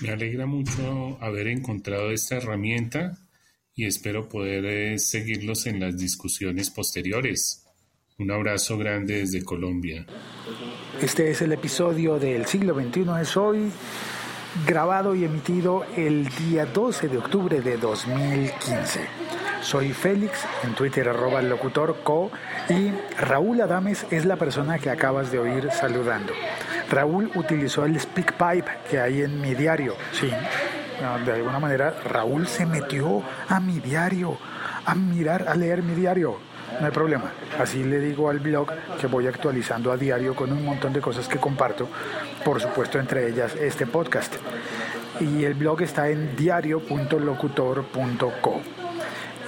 [0.00, 3.18] Me alegra mucho haber encontrado esta herramienta
[3.74, 7.64] y espero poder eh, seguirlos en las discusiones posteriores.
[8.18, 10.04] Un abrazo grande desde Colombia.
[11.00, 13.70] Este es el episodio del siglo XXI es hoy,
[14.66, 19.37] grabado y emitido el día 12 de octubre de 2015.
[19.60, 22.30] Soy Félix, en Twitter arroba locutor co
[22.68, 26.32] y Raúl Adames es la persona que acabas de oír saludando.
[26.90, 29.94] Raúl utilizó el SpeakPipe que hay en mi diario.
[30.12, 30.30] Sí,
[31.24, 34.38] de alguna manera Raúl se metió a mi diario,
[34.86, 36.48] a mirar, a leer mi diario
[36.80, 37.32] no hay problema.
[37.58, 38.68] Así le digo al blog
[39.00, 41.88] que voy actualizando a diario con un montón de cosas que comparto,
[42.44, 44.34] por supuesto entre ellas este podcast.
[45.20, 48.77] Y el blog está en diario.locutor.co.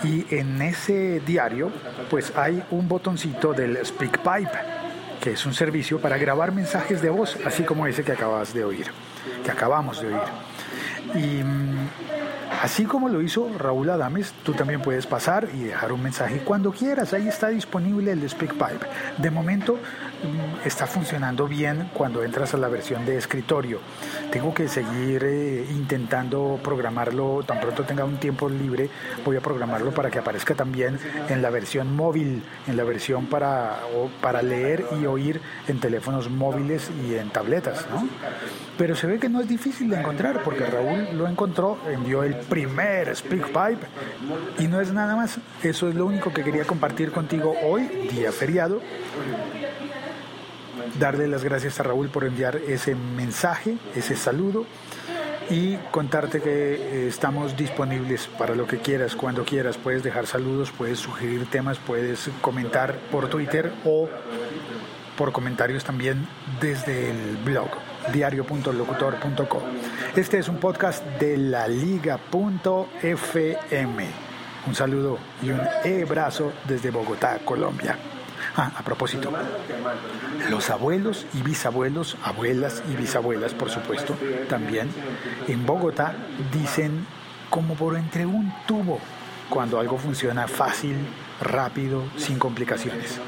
[0.02, 1.70] Y en ese diario
[2.08, 4.58] pues hay un botoncito del SpeakPipe,
[5.20, 8.64] que es un servicio para grabar mensajes de voz, así como ese que acabas de
[8.64, 8.86] oír,
[9.44, 10.20] que acabamos de oír.
[11.14, 11.88] Y mm,
[12.62, 16.72] Así como lo hizo Raúl Adames, tú también puedes pasar y dejar un mensaje cuando
[16.72, 17.14] quieras.
[17.14, 18.86] Ahí está disponible el SpeakPipe.
[19.16, 23.78] De momento mm, está funcionando bien cuando entras a la versión de escritorio.
[24.30, 28.90] Tengo que seguir eh, intentando programarlo, tan pronto tenga un tiempo libre,
[29.24, 30.98] voy a programarlo para que aparezca también
[31.30, 33.78] en la versión móvil, en la versión para,
[34.20, 37.86] para leer y oír en teléfonos móviles y en tabletas.
[37.90, 38.06] ¿no?
[38.76, 42.34] Pero se ve que no es difícil de encontrar porque Raúl lo encontró, envió el
[42.36, 43.86] primer SpeakPipe.
[44.58, 48.32] Y no es nada más, eso es lo único que quería compartir contigo hoy, día
[48.32, 48.80] feriado.
[50.98, 54.66] Darle las gracias a Raúl por enviar ese mensaje, ese saludo
[55.50, 59.76] y contarte que eh, estamos disponibles para lo que quieras, cuando quieras.
[59.76, 64.08] Puedes dejar saludos, puedes sugerir temas, puedes comentar por Twitter o
[65.18, 66.26] por comentarios también
[66.60, 67.68] desde el blog
[68.12, 69.62] diario.locutor.co.
[70.16, 72.30] Este es un podcast de la liga.fm.
[74.66, 75.60] Un saludo y un
[76.04, 77.96] abrazo desde Bogotá, Colombia.
[78.56, 79.30] Ah, a propósito,
[80.50, 84.16] los abuelos y bisabuelos, abuelas y bisabuelas, por supuesto,
[84.48, 84.90] también
[85.46, 86.14] en Bogotá
[86.52, 87.06] dicen
[87.48, 88.98] como por entre un tubo
[89.48, 90.96] cuando algo funciona fácil,
[91.40, 93.20] rápido, sin complicaciones.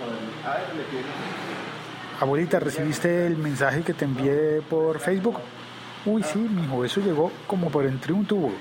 [2.22, 5.40] Abuelita, ¿recibiste el mensaje que te envié por Facebook?
[6.06, 8.52] Uy, sí, mijo, eso llegó como por entre un tubo.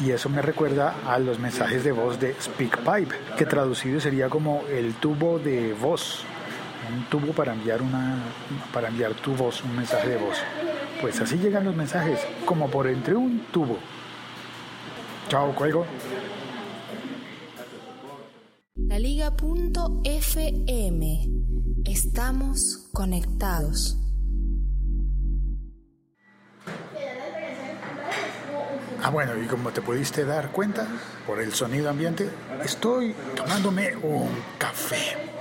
[0.00, 4.62] Y eso me recuerda a los mensajes de voz de SpeakPipe, que traducido sería como
[4.70, 6.24] el tubo de voz.
[6.96, 8.16] Un tubo para enviar una
[8.72, 10.38] para enviar tu voz, un mensaje de voz.
[11.02, 13.76] Pues así llegan los mensajes, como por entre un tubo.
[15.28, 15.84] Chao, cuelgo.
[19.22, 21.04] Liga.fm
[21.84, 23.96] Estamos conectados.
[29.00, 30.88] Ah, bueno, y como te pudiste dar cuenta
[31.24, 32.28] por el sonido ambiente,
[32.64, 34.28] estoy tomándome un
[34.58, 35.31] café.